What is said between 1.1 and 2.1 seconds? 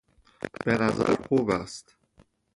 خوب است.